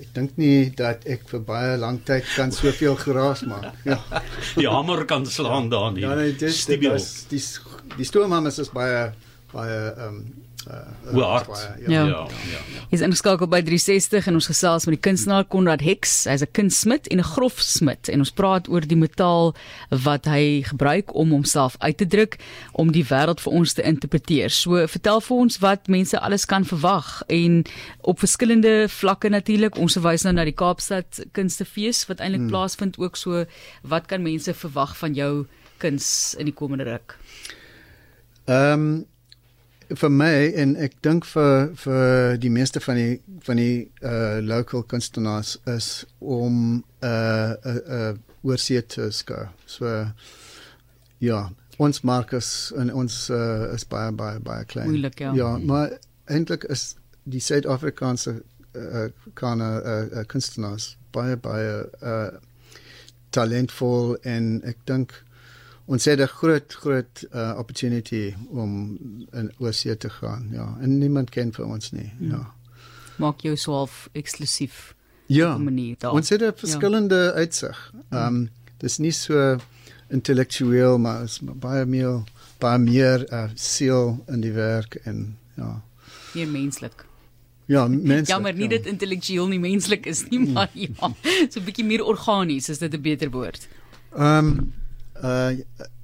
ek 0.03 0.11
dink 0.17 0.37
nie 0.37 0.73
dat 0.77 1.07
ek 1.07 1.25
vir 1.31 1.41
baie 1.47 1.77
lank 1.81 2.05
tyd 2.09 2.27
kan 2.37 2.53
soveel 2.53 2.97
geraas 3.01 3.45
maak. 3.49 3.73
Ja. 3.89 3.99
Die 4.59 4.69
hamer 4.69 5.05
kan 5.09 5.25
slaan 5.27 5.71
daar 5.73 5.93
nie. 5.95 6.03
Ja, 6.05 6.15
nee, 6.19 6.35
dit 6.37 6.53
Stibiel. 6.53 6.97
was 6.99 7.25
die 7.31 7.41
die 7.97 8.05
stoomhammers 8.09 8.59
is 8.59 8.73
baie 8.77 9.13
baie 9.55 9.79
ehm 9.97 10.09
um, 10.21 10.25
uh, 10.71 11.13
Hoe 11.13 11.23
hard. 11.23 11.47
baie, 11.47 11.69
Ja. 11.79 11.91
Ja, 11.91 12.07
ja. 12.07 12.27
ja. 12.53 12.83
Jy's 12.91 13.01
ingeskakel 13.01 13.49
by 13.49 13.63
360 13.63 14.27
en 14.27 14.35
ons 14.39 14.47
gesels 14.47 14.87
met 14.87 14.97
die 14.97 15.03
kunstenaar 15.03 15.45
Konrad 15.45 15.81
Hex. 15.81 16.25
Hy's 16.25 16.43
'n 16.43 16.51
kunstsmid 16.53 17.09
en 17.09 17.19
'n 17.19 17.25
grofsmid 17.25 18.09
en 18.09 18.19
ons 18.19 18.31
praat 18.31 18.69
oor 18.69 18.81
die 18.81 18.97
metaal 18.97 19.55
wat 19.91 20.25
hy 20.25 20.63
gebruik 20.63 21.15
om 21.15 21.31
homself 21.31 21.77
uit 21.79 21.97
te 21.97 22.07
druk 22.07 22.39
om 22.73 22.93
die 22.93 23.05
wêreld 23.05 23.41
vir 23.41 23.53
ons 23.53 23.73
te 23.73 23.83
interpreteer. 23.83 24.51
So 24.51 24.87
vertel 24.87 25.21
vir 25.21 25.37
ons 25.37 25.59
wat 25.59 25.89
mense 25.89 26.21
alles 26.21 26.45
kan 26.45 26.65
verwag 26.65 27.23
en 27.29 27.65
op 28.01 28.19
verskillende 28.19 28.89
vlakke 28.89 29.29
natuurlik. 29.29 29.79
Ons 29.79 29.97
verwys 29.99 30.23
nou 30.23 30.35
na 30.35 30.45
die 30.45 30.57
Kaapstad 30.57 31.25
Kunstefees 31.33 32.07
wat 32.07 32.21
eintlik 32.21 32.41
hmm. 32.41 32.51
plaasvind 32.51 32.99
ook 32.99 33.17
so 33.17 33.45
wat 33.83 34.07
kan 34.07 34.23
mense 34.23 34.55
verwag 34.55 34.97
van 34.97 35.15
jou 35.15 35.47
kuns 35.79 36.35
in 36.39 36.45
die 36.45 36.55
komende 36.55 36.85
ruk? 36.85 37.17
Ehm 38.45 38.73
um, 38.73 39.12
vir 39.99 40.11
my 40.11 40.35
en 40.63 40.77
ek 40.77 40.95
dink 41.05 41.27
vir 41.29 41.71
vir 41.85 42.37
die 42.43 42.51
meeste 42.51 42.81
van 42.81 42.97
die 42.97 43.39
van 43.47 43.61
die 43.61 43.91
uh 44.03 44.41
local 44.41 44.83
kunstenaars 44.83 45.57
is 45.67 46.05
om 46.19 46.55
'n 46.75 46.85
uh, 47.05 47.55
'n 47.65 47.81
uh, 47.89 48.11
uh, 48.11 48.15
oorsee 48.43 48.83
te 48.87 49.11
skou. 49.11 49.47
So 49.67 50.07
ja, 51.19 51.51
ons 51.77 52.01
mark 52.03 52.33
is 52.33 52.73
en 52.77 52.95
ons 52.95 53.31
uh, 53.31 53.75
is 53.75 53.85
baie 53.85 54.13
baie 54.13 54.41
baie 54.41 54.65
klein. 54.65 54.89
Moeilik, 54.89 55.19
ja. 55.19 55.35
Ja, 55.35 55.59
maar 55.59 55.99
eintlik 56.25 56.65
is 56.65 56.97
die 57.23 57.41
Suid-Afrikaanse 57.41 58.43
uh, 58.75 59.09
kana 59.35 59.81
uh, 59.81 60.07
uh, 60.19 60.25
kunstenaars 60.27 60.97
baie 61.13 61.37
baie 61.37 61.85
uh 62.03 62.31
talentvol 63.33 64.17
en 64.29 64.61
ek 64.69 64.77
dink 64.85 65.15
ons 65.85 66.05
het 66.05 66.21
'n 66.21 66.27
groot 66.27 66.73
groot 66.73 67.27
uh, 67.35 67.55
opportunity 67.59 68.35
om 68.49 68.99
in 69.33 69.53
oorsee 69.59 69.97
te 69.97 70.11
gaan. 70.11 70.49
Ja, 70.53 70.77
en 70.81 70.99
niemand 70.99 71.31
ken 71.31 71.53
vir 71.53 71.65
ons 71.65 71.91
nie. 71.91 72.13
Hmm. 72.19 72.31
Ja. 72.31 72.53
Maak 73.17 73.41
jou 73.41 73.57
swaalf 73.57 74.09
eksklusief. 74.13 74.95
Ja. 75.27 75.59
Ons 76.11 76.29
het 76.29 76.43
'n 76.43 76.53
verskillende 76.57 77.15
ja. 77.15 77.31
uitsig. 77.31 77.93
Ehm 78.11 78.27
um, 78.27 78.51
dis 78.79 78.99
nie 78.99 79.13
so 79.13 79.57
intellektueel 80.09 80.99
maar 80.99 81.23
is 81.23 81.39
baie 81.43 81.87
meer 81.87 82.23
baie 82.59 82.79
meer 82.79 83.33
uh, 83.33 83.49
siel 83.55 84.25
in 84.29 84.41
die 84.41 84.53
werk 84.53 84.95
en 84.95 85.39
ja. 85.57 85.83
Meer 86.35 86.49
menslik. 86.49 87.05
Ja, 87.65 87.87
menslik. 88.13 88.27
Jammer 88.27 88.55
nie 88.55 88.63
ja. 88.63 88.77
dit 88.77 88.87
intellektueel 88.87 89.49
nie 89.49 89.61
menslik 89.61 90.07
is 90.07 90.25
nie, 90.29 90.41
maar 90.41 90.71
ja, 90.73 91.15
so 91.49 91.61
'n 91.61 91.65
bietjie 91.65 91.85
meer 91.85 92.05
organies 92.05 92.69
is 92.69 92.79
dit 92.79 92.95
'n 92.95 93.01
beter 93.01 93.31
woord. 93.31 93.69
Ehm 94.17 94.47
um, 94.47 94.73
uh 95.23 95.51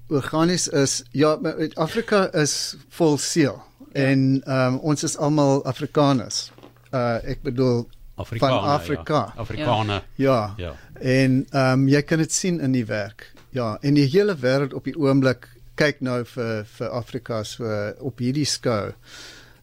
organies 0.09 0.69
is 0.69 1.03
ja, 1.13 1.35
Afrika 1.75 2.33
is 2.33 2.77
vol 2.97 3.19
siel 3.19 3.59
ja. 3.59 4.03
en 4.09 4.41
ehm 4.45 4.75
um, 4.75 4.79
ons 4.81 5.05
is 5.05 5.17
almal 5.17 5.65
Afrikaners. 5.69 6.51
Uh 6.93 7.19
ek 7.25 7.43
bedoel 7.43 7.85
Afrikaner, 8.19 8.61
van 8.61 8.71
Afrika. 8.71 9.15
Ja. 9.15 9.33
Afrikaner. 9.37 10.05
Ja. 10.15 10.55
ja. 10.57 10.73
En 11.01 11.47
ehm 11.51 11.73
um, 11.73 11.89
jy 11.89 12.03
kan 12.03 12.19
dit 12.19 12.33
sien 12.33 12.61
in 12.61 12.73
die 12.73 12.87
werk. 12.87 13.33
Ja, 13.51 13.77
en 13.81 13.95
die 13.95 14.09
hele 14.09 14.37
wêreld 14.37 14.75
op 14.75 14.85
die 14.85 14.97
oomblik 14.97 15.49
kyk 15.79 16.01
nou 16.01 16.25
vir 16.27 16.65
vir 16.79 16.89
Afrika 16.89 17.43
so 17.45 17.93
op 17.99 18.19
hierdie 18.19 18.49
skou. 18.49 18.93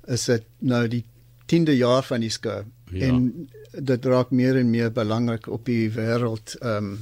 Is 0.07 0.25
dit 0.29 0.45
nou 0.59 0.85
die 0.87 1.03
10de 1.51 1.75
jaar 1.77 2.03
van 2.03 2.23
die 2.23 2.31
skou 2.33 2.63
ja. 2.91 3.07
en 3.07 3.49
dit 3.75 4.05
raak 4.05 4.31
meer 4.31 4.57
en 4.57 4.69
meer 4.69 4.91
belangrik 4.93 5.47
op 5.47 5.65
die 5.65 5.89
wêreld 5.91 6.57
ehm 6.61 6.93
um, 6.93 6.97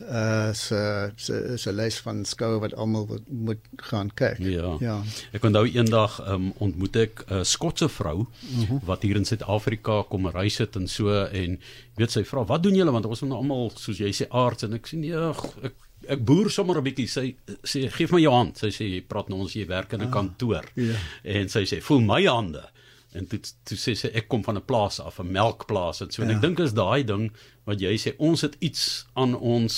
uh 0.00 0.52
so 0.52 0.76
so 1.16 1.56
so 1.56 1.72
lys 1.72 1.98
van 2.04 2.24
skoue 2.24 2.60
wat 2.60 2.74
almal 2.74 3.08
moet 3.28 3.60
gaan 3.90 4.10
kyk. 4.14 4.38
Ja. 4.38 4.76
ja. 4.80 4.96
Ek 5.32 5.44
onthou 5.44 5.66
eendag 5.68 6.18
um, 6.26 6.52
ontmoet 6.58 6.96
ek 6.96 7.24
'n 7.28 7.44
Skotse 7.44 7.88
vrou 7.88 8.26
uh 8.26 8.26
mhm. 8.26 8.66
-huh. 8.68 8.80
wat 8.86 9.02
hier 9.02 9.16
in 9.16 9.24
Suid-Afrika 9.24 10.02
kom 10.08 10.28
reis 10.28 10.58
het 10.58 10.76
en 10.76 10.88
so 10.88 11.24
en 11.24 11.58
weet 11.96 12.10
sy 12.10 12.24
vra 12.24 12.44
wat 12.44 12.62
doen 12.62 12.74
julle 12.74 12.92
want 12.92 13.06
ons 13.06 13.22
is 13.22 13.28
nou 13.28 13.38
almal 13.38 13.70
soos 13.76 13.98
jy 13.98 14.12
sê 14.12 14.28
aards 14.30 14.62
en 14.62 14.74
ek 14.74 14.86
sê 14.88 14.98
nee 14.98 15.16
ek 15.62 15.74
ek 16.08 16.24
boer 16.24 16.50
sommer 16.50 16.78
'n 16.78 16.84
bietjie 16.84 17.08
sy 17.08 17.34
sê 17.62 17.88
gee 17.90 18.08
my 18.10 18.20
jou 18.20 18.32
hand 18.34 18.58
sy 18.58 18.70
sê 18.74 18.88
jy 18.88 19.00
praat 19.06 19.28
nou 19.28 19.40
ons 19.40 19.54
jy 19.54 19.66
werk 19.66 19.92
in 19.92 20.00
'n 20.02 20.10
ah, 20.10 20.12
kantoor 20.12 20.64
ja. 20.74 20.96
en 21.22 21.48
sy 21.48 21.64
sê 21.64 21.80
voel 21.80 22.00
my 22.00 22.24
hande 22.26 22.64
en 23.12 23.26
toe 23.28 23.38
toe 23.68 23.76
sê 23.76 23.94
sy 23.98 24.10
ek 24.16 24.28
kom 24.32 24.42
van 24.46 24.56
'n 24.56 24.64
plaas 24.64 25.00
af 25.00 25.20
'n 25.20 25.32
melkplaas 25.32 26.00
en 26.00 26.10
so 26.10 26.22
en 26.22 26.30
ja. 26.30 26.36
ek 26.36 26.42
dink 26.42 26.60
is 26.60 26.72
daai 26.72 27.04
ding 27.04 27.30
wat 27.64 27.80
jy 27.80 27.94
sê 27.96 28.14
ons 28.18 28.40
het 28.40 28.56
iets 28.60 29.06
aan 29.14 29.34
ons 29.34 29.74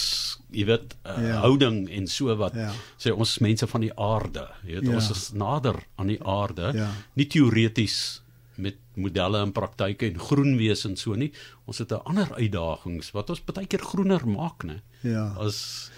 jy 0.50 0.64
weet 0.66 0.94
uh, 1.04 1.18
ja. 1.28 1.40
houding 1.44 1.88
en 1.90 2.06
so 2.06 2.34
wat 2.36 2.54
ja. 2.54 2.72
sê 2.98 3.10
ons 3.12 3.38
mense 3.38 3.66
van 3.66 3.80
die 3.80 3.94
aarde 3.96 4.46
jy 4.64 4.78
weet 4.78 4.88
ja. 4.88 4.94
ons 4.94 5.10
is 5.10 5.32
nader 5.32 5.82
aan 5.96 6.12
die 6.12 6.22
aarde 6.22 6.72
ja. 6.74 6.90
nie 7.14 7.26
teoreties 7.26 8.22
met 8.54 8.78
modelle 8.94 9.42
en 9.42 9.52
praktyke 9.52 10.06
en 10.06 10.18
groen 10.18 10.56
wees 10.56 10.84
en 10.86 10.96
so 10.96 11.14
nie 11.14 11.32
ons 11.66 11.78
het 11.78 11.90
'n 11.90 12.06
ander 12.06 12.30
uitdagings 12.38 13.10
wat 13.12 13.30
ons 13.30 13.44
baie 13.44 13.66
keer 13.66 13.82
groener 13.82 14.26
maak 14.26 14.64
nê 14.64 14.80
ja 15.02 15.34
as 15.38 15.90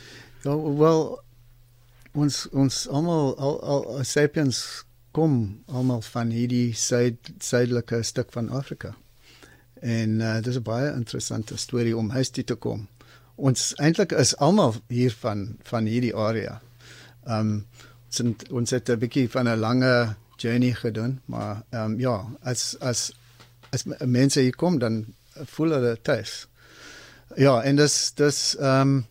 ja 0.44 0.56
wel 0.56 1.20
ons 2.14 2.48
ons 2.52 2.88
almal 2.88 3.36
al, 3.36 3.60
al, 3.60 3.82
al 3.96 4.04
sapiens 4.04 4.86
kom 5.16 5.62
almal 5.72 6.02
van 6.12 6.30
hierdie 6.34 6.74
suid 6.76 7.30
suidelike 7.40 8.02
stuk 8.04 8.32
van 8.36 8.50
Afrika. 8.52 8.92
En 9.80 10.20
uh, 10.20 10.36
dis 10.44 10.58
'n 10.58 10.66
baie 10.66 10.92
interessante 10.92 11.56
storie 11.56 11.96
om 11.96 12.10
huis 12.10 12.30
toe 12.30 12.44
te 12.44 12.54
kom. 12.54 12.86
Ons 13.36 13.72
eintlik 13.76 14.12
is 14.12 14.36
almal 14.36 14.74
hier 14.88 15.14
van 15.20 15.56
van 15.70 15.88
hierdie 15.88 16.14
area. 16.14 16.60
Um 17.24 17.66
ons 18.06 18.20
ons 18.50 18.70
het 18.70 18.90
'n 18.90 18.98
bietjie 18.98 19.28
van 19.28 19.48
'n 19.48 19.58
lange 19.58 20.16
journey 20.36 20.72
gedoen, 20.72 21.20
maar 21.26 21.62
um 21.70 22.00
ja, 22.00 22.16
as 22.42 22.76
as 22.80 23.12
as 23.72 23.84
mense 24.04 24.40
hier 24.40 24.56
kom 24.56 24.78
dan 24.78 25.04
voel 25.44 25.70
hulle 25.70 25.98
tuis. 26.02 26.46
Ja, 27.36 27.62
en 27.62 27.76
dis 27.76 28.12
dis 28.14 28.56
um 28.60 29.06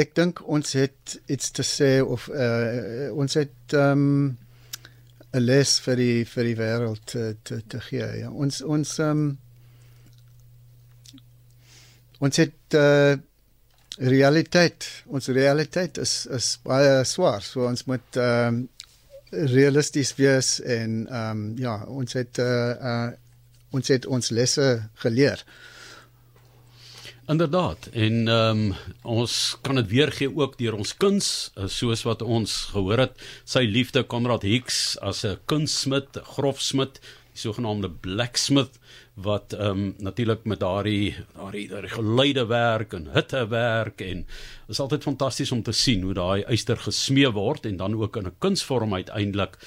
ek 0.00 0.14
dink 0.16 0.40
ons 0.48 0.72
het 0.78 1.16
iets 1.30 1.50
te 1.56 1.64
sê 1.66 1.90
of 2.00 2.28
uh, 2.32 3.10
ons 3.12 3.34
het 3.38 3.76
um 3.76 4.36
'n 5.30 5.42
les 5.44 5.78
vir 5.84 5.96
die 5.96 6.24
vir 6.26 6.44
die 6.48 6.58
wêreld 6.58 7.04
te 7.12 7.36
te 7.42 7.60
te 7.68 7.80
gee. 7.86 8.06
Ja, 8.22 8.30
ons 8.30 8.62
ons 8.62 8.98
um 9.04 9.38
ons 12.20 12.36
het 12.36 12.76
uh, 12.76 13.14
realiteit. 14.00 14.86
Ons 15.06 15.28
realiteit 15.28 15.98
is 15.98 16.26
is 16.26 16.58
baie 16.64 17.04
swaar. 17.04 17.42
So 17.42 17.66
ons 17.68 17.86
moet 17.86 18.16
um 18.16 18.68
realisties 19.30 20.14
wees 20.18 20.58
en 20.60 21.06
um 21.14 21.42
ja, 21.58 21.84
ons 21.86 22.18
het 22.18 22.38
uh, 22.38 22.70
uh 22.92 23.10
ons 23.70 23.86
het 23.88 24.06
ons 24.06 24.32
lesse 24.34 24.66
geleer. 24.98 25.44
Inderdaad. 27.30 27.86
En 27.92 28.28
ehm 28.28 28.58
um, 28.58 28.74
ons 29.02 29.56
kan 29.62 29.74
dit 29.78 29.88
weer 29.88 30.10
gee 30.12 30.30
ook 30.36 30.56
deur 30.58 30.74
ons 30.74 30.96
kuns, 30.96 31.50
eh, 31.54 31.68
soos 31.70 32.02
wat 32.02 32.22
ons 32.22 32.54
gehoor 32.72 32.98
het, 32.98 33.22
sy 33.44 33.62
liefde 33.70 34.02
Konrad 34.02 34.42
Hicks 34.42 34.98
as 34.98 35.22
'n 35.24 35.38
kunstsmid, 35.46 36.18
grofsmid, 36.34 36.98
die 37.30 37.42
sogenaamde 37.44 37.90
blacksmith 37.90 38.80
wat 39.14 39.52
ehm 39.52 39.70
um, 39.70 39.94
natuurlik 39.98 40.44
met 40.44 40.60
daardie 40.60 41.14
daardie 41.36 41.68
daardie 41.68 41.90
geluide 41.90 42.46
werk 42.46 42.92
en 42.92 43.06
hitte 43.14 43.46
werk 43.48 44.00
en 44.00 44.26
is 44.68 44.80
altyd 44.80 45.02
fantasties 45.02 45.52
om 45.52 45.62
te 45.62 45.72
sien 45.72 46.02
hoe 46.02 46.14
daai 46.14 46.44
yster 46.48 46.76
gesmee 46.76 47.30
word 47.30 47.66
en 47.66 47.76
dan 47.76 47.94
ook 47.94 48.16
in 48.16 48.26
'n 48.26 48.38
kunsvorm 48.38 48.94
uiteindelik 48.94 49.58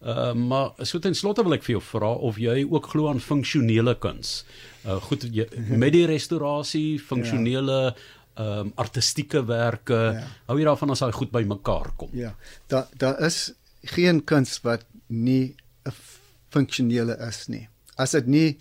Uh, 0.00 0.32
maar 0.32 0.70
so 0.88 0.98
ten 0.98 1.14
slotte 1.14 1.42
wil 1.44 1.58
ek 1.58 1.64
vir 1.66 1.74
jou 1.74 1.82
vra 1.84 2.14
of 2.24 2.38
jy 2.40 2.62
ook 2.64 2.86
glo 2.88 3.10
aan 3.10 3.20
funksionele 3.20 3.98
kuns. 4.00 4.46
Uh 4.88 4.96
goed 5.04 5.26
jy, 5.28 5.44
met 5.82 5.92
die 5.92 6.06
restaurasie, 6.08 6.96
funksionele 7.04 7.80
ja. 7.90 7.92
ehm 8.40 8.70
um, 8.70 8.72
artistieke 8.80 9.42
werke. 9.44 10.00
Ja. 10.16 10.24
Hou 10.48 10.56
jy 10.56 10.64
daarvan 10.70 10.94
as 10.94 11.04
hy 11.04 11.10
goed 11.12 11.32
by 11.34 11.44
mekaar 11.44 11.92
kom? 12.00 12.08
Ja. 12.16 12.32
Daar 12.72 12.88
daar 12.96 13.20
is 13.28 13.50
geen 13.92 14.24
kuns 14.24 14.56
wat 14.64 14.88
nie 15.06 15.56
'n 15.84 15.92
funksionele 16.48 17.18
is 17.28 17.48
nie. 17.48 17.68
As 17.96 18.16
dit 18.16 18.26
nie 18.26 18.56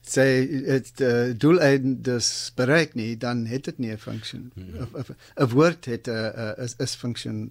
sê 0.00 0.48
dit 0.48 1.00
uh, 1.04 1.36
doel 1.36 1.60
eindes 1.60 2.52
bereik 2.56 2.94
nie, 2.94 3.16
dan 3.16 3.44
het 3.46 3.64
dit 3.64 3.78
nie 3.78 3.92
'n 3.92 3.98
funksie. 3.98 4.40
'n 4.40 4.88
hmm. 4.96 5.50
woord 5.52 5.84
het 5.84 6.08
'n 6.08 6.32
uh, 6.36 6.64
is 6.64 6.74
is 6.78 6.94
funksie 6.94 7.50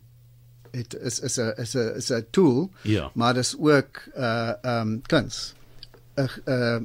dit 0.72 0.96
is 1.00 1.20
is 1.20 1.38
'n 1.38 1.54
is 1.58 1.74
'n 1.76 1.96
is 1.96 2.10
'n 2.10 2.26
tool. 2.32 2.70
Ja. 2.82 3.12
Maar 3.14 3.34
dis 3.34 3.56
ook 3.60 4.04
uh 4.18 4.52
um 4.64 5.02
kuns. 5.02 5.54
'n 6.16 6.30
uh 6.46 6.80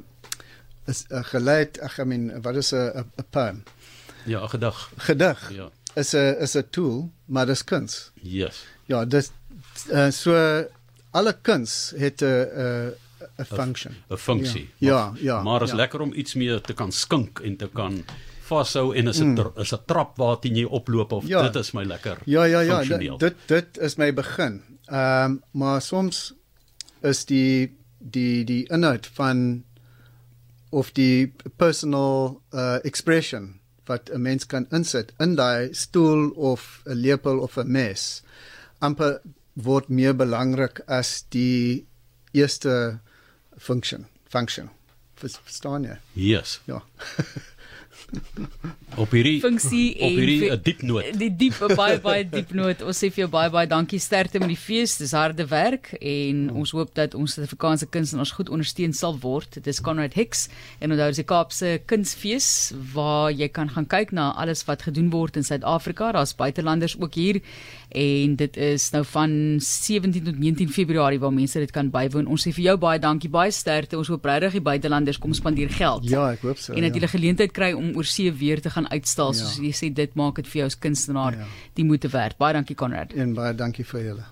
is 0.85 1.05
'n 1.09 1.23
geleid, 1.23 1.77
ek 1.77 1.97
I 1.97 2.03
mean, 2.03 2.41
wat 2.41 2.55
is 2.55 2.71
'n 2.73 2.91
'n 2.97 3.25
poem? 3.29 3.63
Ja, 4.25 4.43
'n 4.43 4.49
gedig. 4.49 4.91
Gedig. 4.97 5.51
Ja. 5.53 5.69
Is 5.93 6.13
'n 6.13 6.35
is 6.39 6.55
'n 6.55 6.67
tool, 6.69 7.11
maar 7.25 7.45
dis 7.45 7.63
kuns. 7.63 8.11
Yes. 8.21 8.65
Ja, 8.85 9.05
dis 9.05 9.31
uh, 9.91 10.09
so 10.11 10.33
alle 11.11 11.35
kuns 11.41 11.93
het 11.97 12.21
'n 12.21 12.25
'n 12.25 12.93
'n 13.37 13.45
funksie. 13.45 13.91
'n 14.09 14.17
funksie. 14.17 14.69
Ja, 14.77 14.89
ja. 14.89 15.13
ja 15.19 15.43
maar 15.43 15.61
is 15.61 15.69
ja. 15.69 15.75
lekker 15.75 15.99
om 15.99 16.13
iets 16.13 16.33
meer 16.33 16.61
te 16.61 16.73
kan 16.73 16.91
skink 16.91 17.39
en 17.39 17.55
te 17.55 17.69
kan 17.73 18.03
vashou 18.45 18.93
en 18.95 19.07
is 19.07 19.19
'n 19.19 19.33
mm. 19.33 19.59
is 19.61 19.73
'n 19.73 19.85
trap 19.85 20.17
waarteen 20.17 20.55
jy 20.55 20.65
oploop 20.65 21.11
of 21.11 21.27
ja. 21.27 21.41
dit 21.49 21.55
is 21.55 21.71
my 21.71 21.83
lekker. 21.83 22.21
Ja 22.25 22.43
ja 22.43 22.61
ja, 22.61 23.17
dit 23.17 23.35
dit 23.47 23.77
is 23.77 23.95
my 23.97 24.13
begin. 24.13 24.61
Ehm 24.85 25.31
um, 25.31 25.43
maar 25.51 25.81
soms 25.81 26.33
is 27.01 27.25
die 27.25 27.77
die 27.99 28.43
die 28.43 28.65
inhoud 28.69 29.07
van 29.07 29.63
of 30.69 30.91
die 30.91 31.33
personal 31.55 32.41
uh, 32.53 32.77
expression 32.83 33.59
wat 33.85 34.09
'n 34.09 34.21
mens 34.21 34.45
kan 34.45 34.65
insit 34.71 35.13
in 35.19 35.35
daai 35.35 35.73
stoel 35.73 36.29
of 36.29 36.81
'n 36.85 36.93
lepel 36.93 37.39
of 37.39 37.57
'n 37.57 37.71
mes 37.71 38.23
amper 38.79 39.21
word 39.53 39.89
meer 39.89 40.15
belangrik 40.15 40.81
as 40.87 41.25
die 41.29 41.85
eerste 42.31 42.99
function 43.57 44.05
function 44.23 44.69
verstaan 45.15 45.83
jy? 45.83 45.97
Yes. 46.13 46.59
Ja. 46.65 46.83
op 48.95 49.11
hierdie 49.11 49.39
funksie 49.43 49.95
op 49.99 50.15
hierdie 50.15 50.51
'n 50.51 50.59
diep 50.63 50.81
noot. 50.81 51.19
Die 51.19 51.31
diep 51.35 51.57
baie 51.75 51.99
baie 51.99 52.23
diep 52.29 52.53
noot. 52.53 52.81
Ons 52.81 53.03
sê 53.03 53.09
vir 53.11 53.25
jou 53.25 53.29
baie 53.29 53.49
baie 53.49 53.67
dankie 53.67 53.99
sterkte 53.99 54.39
met 54.39 54.47
die 54.47 54.59
fees. 54.59 54.97
Dis 54.97 55.11
harde 55.11 55.45
werk 55.47 55.93
en 55.99 56.49
ons 56.51 56.71
hoop 56.71 56.93
dat 56.95 57.15
ons 57.15 57.33
Suid-Afrikaanse 57.33 57.89
kunstenaars 57.91 58.31
goed 58.31 58.49
ondersteun 58.49 58.93
sal 58.93 59.17
word. 59.19 59.53
Dit 59.53 59.67
is 59.67 59.81
Conrad 59.81 60.13
Hicks 60.13 60.47
en 60.79 60.91
onthou 60.91 61.07
dis 61.07 61.21
die 61.23 61.27
Kaapse 61.27 61.81
Kunsfees 61.85 62.73
waar 62.93 63.31
jy 63.31 63.47
kan 63.47 63.69
gaan 63.69 63.87
kyk 63.87 64.11
na 64.11 64.31
alles 64.31 64.65
wat 64.65 64.87
gedoen 64.87 65.09
word 65.09 65.35
in 65.35 65.43
Suid-Afrika. 65.43 66.11
Daar's 66.11 66.35
buitelanders 66.35 66.95
ook 66.99 67.13
hier 67.13 67.41
en 67.95 68.35
dit 68.35 68.57
is 68.57 68.89
nou 68.91 69.03
van 69.05 69.31
17 69.59 70.23
tot 70.23 70.39
19 70.39 70.69
Februarie 70.69 71.19
waar 71.19 71.33
mense 71.33 71.59
dit 71.59 71.71
kan 71.71 71.89
bywoon. 71.91 72.27
Ons 72.27 72.47
sê 72.47 72.53
vir 72.55 72.69
jou 72.69 72.77
baie 72.77 72.99
dankie, 72.99 73.29
baie 73.29 73.51
sterkte. 73.51 73.97
Ons 73.97 74.11
hoop 74.11 74.25
regtig 74.25 74.57
die 74.59 74.65
buitelanders 74.65 75.19
kom 75.21 75.33
spandeer 75.33 75.69
geld. 75.69 76.07
Ja, 76.09 76.31
ek 76.35 76.43
hoop 76.47 76.59
so. 76.61 76.73
En 76.73 76.81
dat 76.81 76.95
ja. 76.95 77.01
jy 77.01 77.05
'n 77.05 77.15
geleentheid 77.17 77.51
kry 77.51 77.71
om 77.73 77.84
oor 77.95 78.05
see 78.05 78.31
weer 78.33 78.61
te 78.61 78.69
gaan 78.69 78.87
uitstal, 78.89 79.33
soos 79.33 79.57
Ja. 79.57 79.63
jy 79.63 79.73
sê 79.73 79.93
dit 79.93 80.15
maak 80.15 80.35
dit 80.35 80.47
vir 80.47 80.59
jou 80.59 80.65
as 80.65 80.79
kunstenaar 80.79 81.33
Ja. 81.37 81.45
die 81.75 81.85
moeite 81.85 82.07
werd. 82.09 82.37
Baie 82.37 82.53
dankie 82.53 82.75
Konrad. 82.75 83.13
En 83.13 83.33
baie 83.33 83.53
dankie 83.55 83.85
vir 83.85 84.01
julle. 84.03 84.23